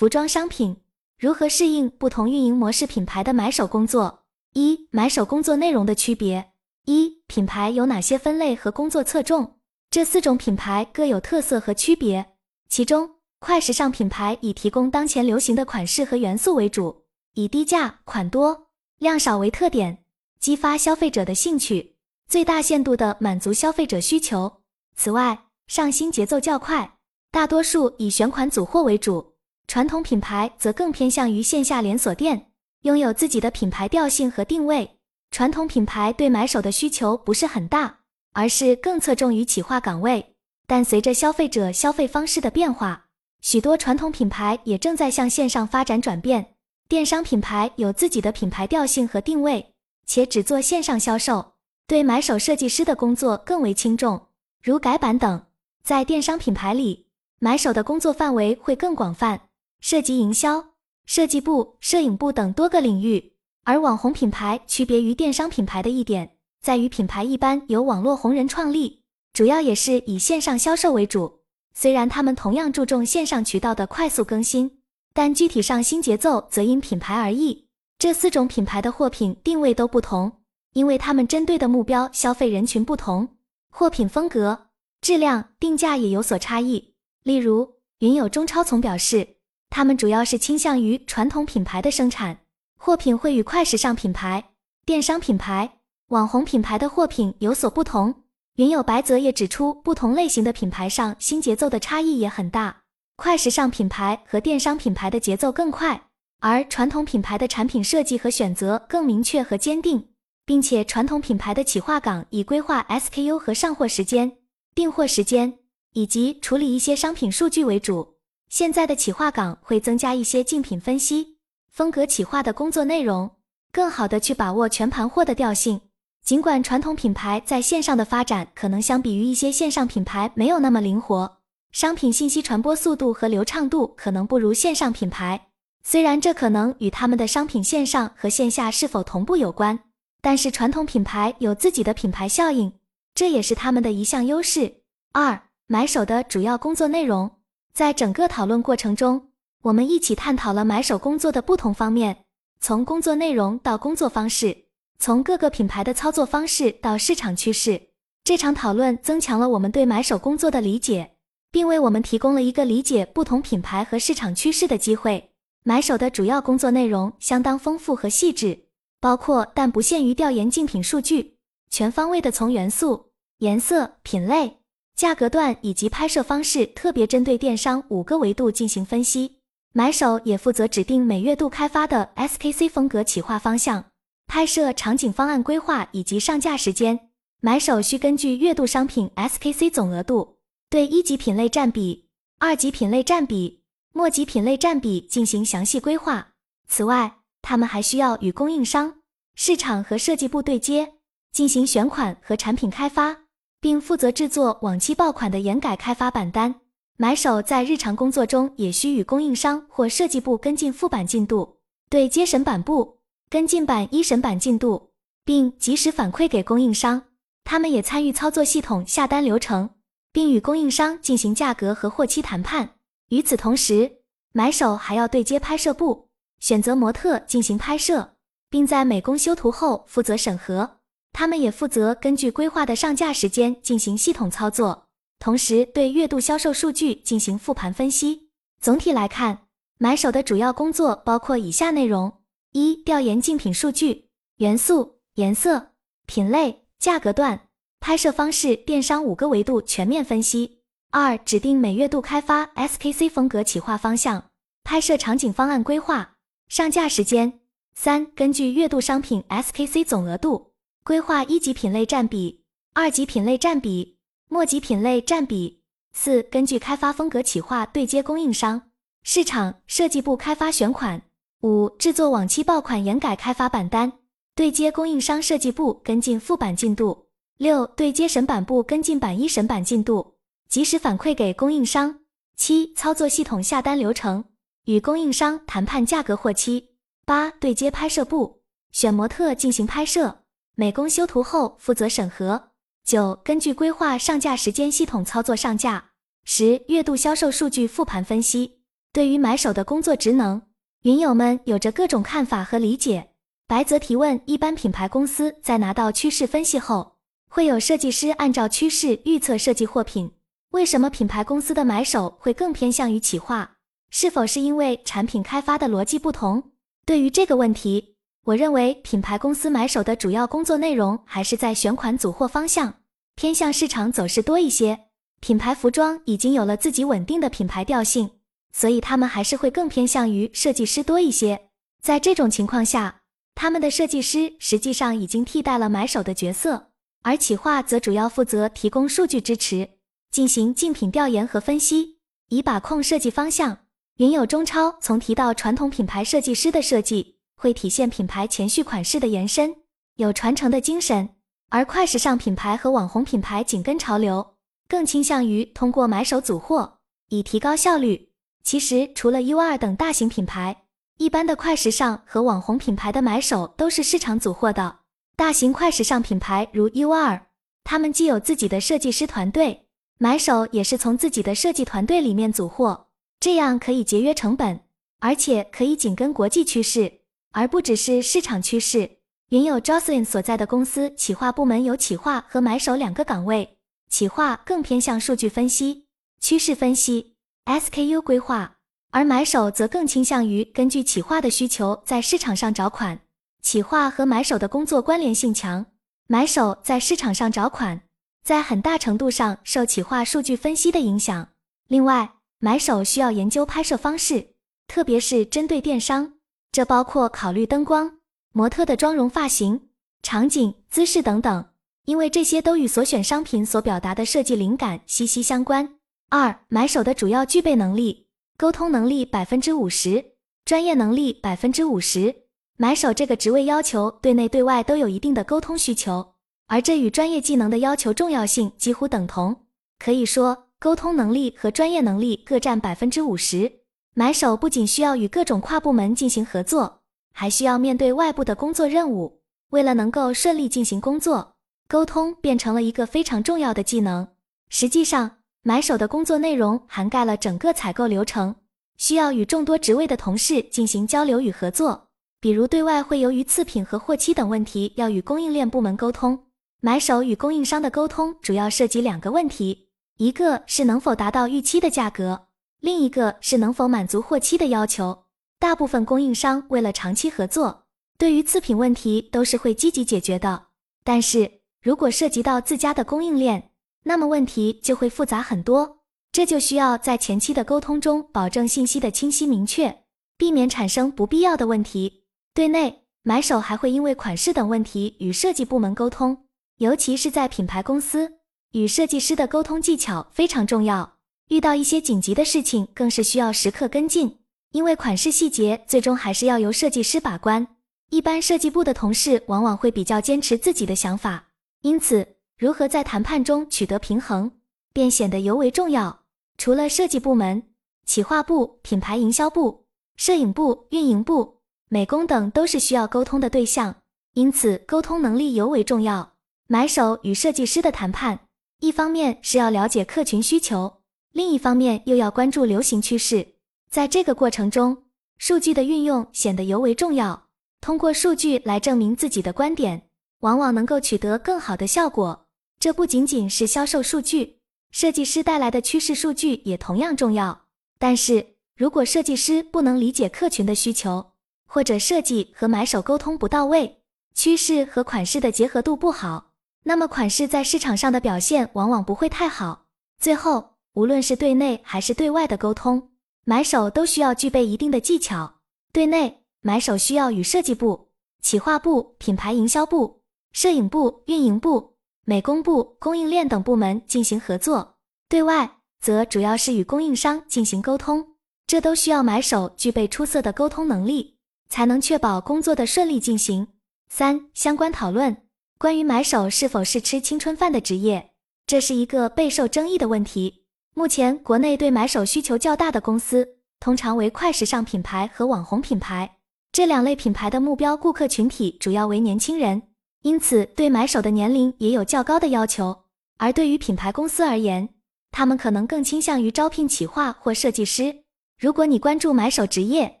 [0.00, 0.78] 服装商品
[1.18, 4.20] 如何适应不同运营模式品牌的买手工作？
[4.54, 6.52] 一、买手工作内容的区别。
[6.86, 9.58] 一、品牌有哪些分类和工作侧重？
[9.90, 12.32] 这四种品牌各有特色和区别。
[12.70, 17.04] 其中，快时尚品牌以提供当前流行的款式和元素为主，
[17.34, 20.02] 以低价、款多、量少为特点，
[20.38, 21.96] 激发消费者的兴趣，
[22.26, 24.62] 最大限度地满足消费者需求。
[24.96, 26.96] 此外，上新节奏较快，
[27.30, 29.29] 大多数以选款组货为主。
[29.70, 32.50] 传统品牌则更偏向于线下连锁店，
[32.80, 34.98] 拥有自己的品牌调性和定位。
[35.30, 38.00] 传统品牌对买手的需求不是很大，
[38.32, 40.34] 而是更侧重于企划岗位。
[40.66, 43.06] 但随着消费者消费方式的变化，
[43.42, 46.54] 许多传统品牌也正在向线上发展转变。
[46.88, 51.52] 电商品牌有自己的品牌调性和定位，且只做线上销售，
[51.86, 54.26] 对买手设计师的工作更为轻重，
[54.60, 55.44] 如改版等。
[55.84, 57.06] 在电商品牌里，
[57.38, 59.42] 买手的工作范围会更广泛，
[59.80, 60.74] 涉及营销、
[61.06, 63.32] 设计部、摄影部等多个领域。
[63.64, 71.40] 而网红品牌区别于电商品牌的一点，在于品牌一般由网络红人创立，主要也是以线上销售为主。
[71.74, 74.78] 虽然他们同样注重线上渠道的快速更新，
[75.12, 77.68] 但具体上新节奏则因品牌而异。
[77.98, 80.40] 这四种品牌的货品定位都不同，
[80.72, 83.36] 因为他们针对的目标消费人群不同，
[83.70, 84.68] 货品风格、
[85.00, 86.94] 质量、定价也有所差异。
[87.22, 89.36] 例如，云友中超从表示，
[89.70, 92.38] 他们主要是倾向于传统品牌的生产。
[92.76, 94.50] 货品会与快时尚品牌、
[94.84, 98.22] 电商品牌、网红品牌的货品有所不同。
[98.56, 102.82] 云友白泽也指出，不同类型的品牌上新节奏的差异也很大。
[103.16, 106.08] 快时尚品牌和电商品牌的节奏更快，
[106.40, 110.08] 而传统品牌的产品设计和选择更明确和坚定，
[110.44, 114.38] 并且传统品牌的企划岗以规划 SKU 和上货时间、
[114.74, 115.58] 订货时间
[115.92, 118.16] 以及处理一些商品数据为主。
[118.50, 121.36] 现在的企划岗会增加一些竞品分析。
[121.70, 123.30] 风格企划的工作内容，
[123.70, 125.80] 更好的去把握全盘货的调性。
[126.24, 131.38] 尽管传统品牌在线上的发展可能相比于一些线上品牌没有那么灵活，
[131.70, 135.46] 商品信息传播速度和流畅度可能不如线上品牌。
[135.84, 139.78] 虽然这可能与他们的商品线上和线下是否同步有关，
[140.20, 142.72] 但是传统品牌有自己的品牌效应，
[143.14, 144.82] 这也是他们的一项优势。
[145.12, 147.30] 二买手的主要工作内容，
[147.72, 149.28] 在整个讨论过程中。
[149.62, 152.24] 我们一起探讨了买手工作的不同方面，
[152.60, 154.64] 从工作内容到工作方式，
[154.98, 157.88] 从各个品牌的操作方式到市场趋势。
[158.24, 161.16] 这场讨论增强了我们对买手工作的理解，
[161.50, 165.30] 并为我们提供了一个理解不同品牌和市场趋势的机会。
[165.62, 168.66] 买手的主要工作内容相当丰富和细致，
[168.98, 171.36] 包括但不限于调研竞品数据，
[171.68, 173.10] 全方位的从元素、
[173.40, 174.59] 颜色、品类、
[175.00, 179.38] 价格段以及拍摄方式，特别针对电商五个维度进行分析。
[179.72, 183.86] 买手也负责指定每月度开发的 SKC 风格企划方向、
[184.26, 187.08] 拍摄场景方案规划以及上架时间。
[187.40, 190.36] 买手需根据月度商品 SKC 总额度，
[190.68, 193.62] 对一级品类占比、二级品类占比、
[193.94, 196.28] 末级品类占比进行详细规划。
[196.68, 198.96] 此外，他们还需要与供应商、
[199.34, 200.92] 市场和设计部对接，
[201.32, 203.16] 进行选款和产品开发，
[203.60, 206.54] 并负责制作往期爆款的严改开发版单。
[206.96, 211.56] 买手在日常工作中也需与供应商或设计部跟进副版进度，
[211.88, 212.98] 对接审版部
[213.30, 214.90] 跟进版一审版进度，
[215.24, 217.02] 并及时反馈给供应商。
[217.44, 219.70] 他们也参与操作系统下单流程，
[220.12, 222.70] 并与供应商进行价格和货期谈判。
[223.08, 223.90] 与此同时，
[224.32, 228.14] 买手还要对接拍摄部，选择模特进行拍摄，
[228.50, 230.79] 并在美工修图后负责审核。
[231.12, 234.86] 他们也负责根据规划的上架时间进行系统操作。
[235.18, 238.30] 同时对月度销售数据进行复盘分析。
[238.58, 242.20] 总体来看，买手的主要工作包括以下内容：
[242.52, 245.72] 一、调研竞品数据、元素、颜色、
[246.06, 247.48] 品类、价格段、
[247.80, 250.60] 拍摄方式、电商五个维度全面分析；
[250.90, 254.30] 二、指定每月度开发 SKC 风格企划方向、
[254.64, 256.16] 拍摄场景方案规划、
[256.48, 257.40] 上架时间；
[257.74, 260.49] 三、根据月度商品 SKC 总额度，
[260.82, 262.42] 规划一级品类占比、
[262.72, 263.98] 二级品类占比。
[264.32, 265.60] 末级品类占比
[265.92, 268.70] 四，根据开发风格企划对接供应商、
[269.02, 271.02] 市场、设计部开发选款。
[271.42, 273.92] 五，制作往期爆款严改开发版单，
[274.36, 277.08] 对接供应商、设计部跟进副版进度。
[277.38, 280.14] 六，对接审版部跟进版一审版进度，
[280.48, 281.98] 及时反馈给供应商。
[282.36, 284.24] 七，操作系统下单流程，
[284.66, 286.68] 与供应商谈判价格货期。
[287.04, 290.19] 八，对接拍摄部，选模特进行拍摄，
[290.60, 292.50] 美工修图后负责审核。
[292.84, 295.92] 九、根据规划上架时间系统操作上架。
[296.24, 298.58] 十、月度销售数据复盘分析。
[298.92, 300.42] 对于买手的工作职能，
[300.82, 303.12] 云友们有着各种看法和理解。
[303.46, 306.96] 白泽提问：一般品牌公司在拿到趋势分析后，
[307.30, 310.12] 会有设计师按照趋势预测设计货品，
[310.50, 313.52] 为什么品牌公司的买手会更偏向于企划？
[313.88, 316.50] 是否是因为产品开发的逻辑不同？
[316.84, 317.89] 对于这个问题，
[318.26, 322.74] 我认为品牌公司买手的主要工作内容还是在选款组货方向，
[323.14, 324.78] 偏向市场走势多一些。
[325.20, 328.10] 品牌服装已经有了自己稳定的品牌调性，
[328.52, 331.48] 所以他们还是会更偏向于设计师多一些。
[331.82, 333.00] 在这种情况下，
[333.34, 339.70] 他们的设计师实际上已经替代了买手的角色，而企划则主要负责提供数据支持，
[340.10, 343.58] 进行竞品调研和分析，以把控设计方向。
[343.96, 349.56] 云友中超从提到传统品牌设计师的设计会体现品牌前序款式的延伸，
[349.96, 351.08] 有传承的精神，
[351.48, 354.34] 而快时尚品牌和网红品牌紧跟潮流。
[354.68, 358.10] 更倾向于通过买手组货以提高效率。
[358.42, 360.64] 其实，除了 U 二等大型品牌，
[360.98, 364.80] 一般的快时尚和网红品牌的买手都是市场组货的。
[365.16, 367.28] 大型快时尚品牌如 U 二，
[367.64, 369.66] 他们既有自己的设计师团队，
[369.96, 372.88] 买手也是从自己的设计团队里面组货，
[373.18, 374.60] 这样可以节约成本，
[374.98, 376.99] 而且可以紧跟国际趋势，
[377.32, 378.98] 而不只是市场趋势。
[379.30, 383.56] 云友 Jocelyn 所在的公司企划部门有企划和买手两个岗位。
[383.88, 385.86] 企划更偏向数据分析、
[386.20, 388.56] 趋势分析、SKU 规划，
[388.90, 393.00] 而买手则更倾向于根据企划的需求在市场上找款。
[393.42, 395.66] 企划和买手的工作关联性强，
[396.06, 397.82] 买手在市场上找款，
[398.22, 401.28] 在很大程度上受企划数据分析的影响。
[401.66, 404.34] 另外，买手需要研究拍摄方式，
[404.68, 406.14] 特别是针对电商，
[406.52, 407.98] 这包括考虑灯光、
[408.32, 409.68] 模特的妆容、发型、
[410.02, 411.44] 场景、姿势等等。
[411.86, 415.76] 因为这些都与所选商品所表达的设计灵感息息相关。
[416.08, 418.06] 二、买手的主要具备能力：
[418.36, 420.04] 沟通能力百分之五十，
[420.44, 422.14] 专业能力百分之五十。
[422.58, 426.14] 买手这个职位要求对内对外都有一定的沟通需求，
[426.46, 429.46] 而这与专业技能的要求重要性几乎等同。
[429.78, 433.59] 可以说，沟通能力和专业能力各占百分之五十。
[434.00, 436.80] 买手不仅需要与各种跨部门进行合作，
[437.12, 439.20] 还需要面对外部的工作任务。
[439.50, 441.34] 为了能够顺利进行工作，
[441.68, 444.08] 沟通变成了一个非常重要的技能。
[444.48, 448.34] 实际上，买手的工作内容涵盖了整个采购流程，
[448.78, 451.88] 需要与众多职位的同事进行交流与合作。
[452.20, 456.18] 比如，对外会由于次品和货期等问题要与供应链部门沟通。
[456.62, 459.68] 买手与供应商的沟通主要涉及两个问题：
[459.98, 462.28] 一个是能否达到预期的价格，
[462.60, 465.04] 另一个是能否满足货期的要求。
[465.38, 467.64] 大部分供应商为了长期合作，
[467.96, 470.48] 对于次品问题都是会积极解决的。
[470.84, 473.50] 但是，如果涉及到自家的供应链，
[473.84, 475.78] 那么问题就会复杂很多。
[476.12, 479.84] 这就需要在前期的沟通中保证信息的清晰明确，
[480.18, 482.04] 避免产生不必要的问题。
[482.34, 486.26] 对内，买手还会因为款式等问题与设计部门沟通，
[486.58, 488.18] 尤其是在品牌公司，
[488.52, 490.98] 与设计师的沟通技巧非常重要。
[491.30, 494.18] 遇到一些紧急的事情，更是需要时刻跟进，
[494.50, 497.46] 因为款式细节最终还是要由设计师把关。
[497.90, 501.28] 一般设计部的同事往往会比较坚持自己的想法。
[501.62, 504.32] 因此，如何在谈判中取得平衡，
[504.72, 506.00] 便显得尤为重要。
[506.36, 507.40] 除了设计部门、
[507.86, 511.36] 企划部、品牌营销部、摄影部、运营部、
[511.68, 513.76] 美工等都是需要沟通的对象，
[514.14, 516.14] 因此沟通能力尤为重要。
[516.48, 518.18] 买手与设计师的谈判，
[518.58, 520.79] 一方面是要了解客群需求，
[521.12, 523.34] 另一方面又要关注流行趋势。
[523.70, 524.84] 在这个过程中，
[525.18, 527.28] 数据的运用显得尤为重要。
[527.60, 529.90] 通过数据来证明自己的观点。
[530.20, 532.26] 往往能够取得更好的效果。
[532.58, 534.38] 这不仅仅是销售数据，
[534.70, 537.46] 设计师带来的趋势数据也同样重要。
[537.78, 541.12] 但是如果设计师不能理解客群的需求，
[541.46, 543.80] 或者设计和买手沟通不到位，
[544.14, 546.32] 趋势和款式的结合度不好，
[546.64, 549.64] 那么款式在市场上的表现往往不会太好。
[549.98, 552.88] 最后，无论是对内还是对外的沟通，
[553.26, 555.34] 买手都需要具备一定的技巧。
[555.74, 557.88] 对内，买手需要与设计部、
[558.22, 560.00] 企划部、品牌营销部。
[560.32, 561.74] 摄影部、运营部、
[562.06, 568.14] 美工部、供应链等部门进行合作，对外则主要是与供应商进行沟通，
[568.46, 571.18] 这都需要买手具备出色的沟通能力，
[571.50, 573.46] 才能确保工作的顺利进行。
[573.90, 575.14] 三、相关讨论
[575.58, 578.12] 关于买手是否是吃青春饭的职业，
[578.46, 580.39] 这是一个备受争议的问题。
[580.74, 586.16] 目前国内对买手需求较大的公司，通常为快时尚品牌和网红品牌，
[586.52, 589.62] 这两类品牌的目标顾客群体主要为年轻人。
[590.02, 592.84] 因此，对买手的年龄也有较高的要求。
[593.18, 594.70] 而对于品牌公司而言，
[595.10, 598.04] 他们可能更倾向于招聘企划或设计师。
[598.38, 600.00] 如果你关注买手职业，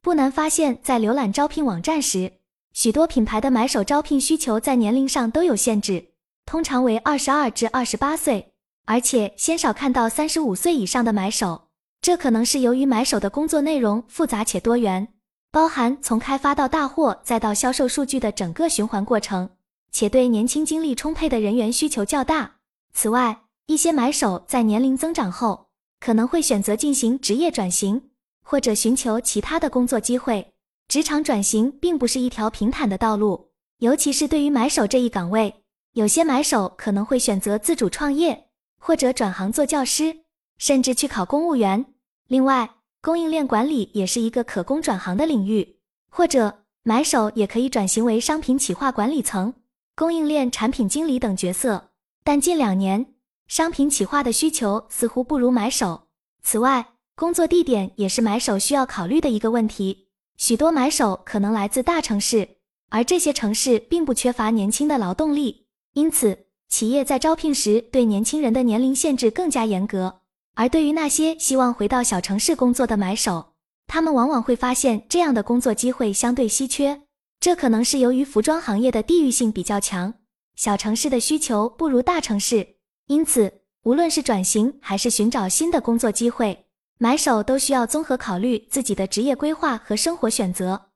[0.00, 2.32] 不难发现，在浏览招聘网站时，
[2.72, 6.12] 许多品牌的买手招聘需求在年龄上都有限制，
[6.46, 8.54] 通常为二十二至二十八岁，
[8.88, 11.68] 而且鲜少看到三十五岁以上的买手。
[12.00, 15.08] 这可能是由于买手的工作内容复杂且多元，
[15.50, 19.50] 包含从开发到大货再到销售数据的整个循环过程，
[19.92, 22.60] 且对年轻精力充沛的人员需求较大。
[22.94, 25.66] 此外，一些买手在年龄增长后，
[26.00, 28.08] 可能会选择进行职业转型，
[28.42, 30.54] 或者寻求其他的工作机会。
[30.88, 35.56] 职场转型并不是一条平坦的道路，尤其是对于买手这一岗位，
[35.92, 38.47] 有些买手可能会选择自主创业，
[38.78, 40.20] 或者转行做教师，
[40.56, 41.84] 甚至去考公务员。
[42.28, 42.70] 另外，
[43.00, 49.54] 供应链管理也是一个可供转行的领域，或者买手也可以转型为商品企划管理层、
[49.94, 51.90] 供应链产品经理等角色。
[52.24, 53.14] 但近两年，
[53.46, 56.08] 商品企划的需求似乎不如买手。
[56.42, 60.08] 此外，工作地点也是买手需要考虑的一个问题。
[60.36, 62.56] 许多买手可能来自大城市，
[62.90, 70.20] 而这些城市并不缺乏年轻的劳动力，因此企业在招聘时对年轻人的年龄限制更加严格。
[70.54, 73.52] 而对于那些希望回到小城市工作的买手，
[73.86, 77.02] 他们往往会发现这样的工作机会相对稀缺。
[77.40, 80.14] 这可能是由于服装行业的地域性比较强，
[80.56, 82.76] 小城市的需求不如大城市。
[83.06, 86.66] 因此，无论是转型还是寻找新的工作机会，
[86.98, 90.87] 买手都需要综合考虑自己的职业规划和生活选择。